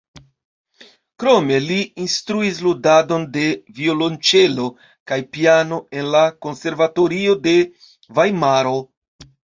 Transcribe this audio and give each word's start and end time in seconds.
Krome 1.23 1.57
li 1.65 1.75
instruis 2.03 2.61
ludadon 2.67 3.27
de 3.35 3.43
violonĉelo 3.81 4.65
kaj 5.11 5.19
piano 5.37 5.79
en 6.01 6.09
la 6.17 6.25
Konservatorio 6.47 7.37
de 7.45 7.57
Vajmaro. 8.21 8.75